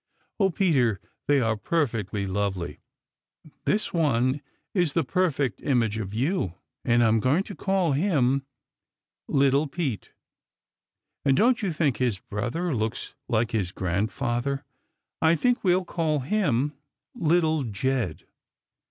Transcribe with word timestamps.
Oh, 0.39 0.49
Peter, 0.49 0.99
they 1.27 1.39
are 1.41 1.55
perfectly 1.55 2.25
lovely! 2.25 2.79
This 3.65 3.93
one 3.93 4.41
is 4.73 4.93
the 4.93 5.03
perfect 5.03 5.61
image 5.61 5.99
of 5.99 6.11
you, 6.11 6.55
and 6.83 7.03
I'm 7.03 7.19
going 7.19 7.43
to 7.43 7.55
call 7.55 7.91
him 7.91 8.43
Little 9.27 9.67
Pete. 9.67 10.11
And 11.23 11.37
don't 11.37 11.61
you 11.61 11.71
think 11.71 11.97
his 11.97 12.17
brother 12.17 12.73
looks 12.75 13.13
like 13.27 13.51
his 13.51 13.71
grandfather? 13.71 14.65
I 15.21 15.35
think 15.35 15.63
we'll 15.63 15.85
call 15.85 16.21
him 16.21 16.73
Little 17.13 17.63
Jed." 17.63 18.25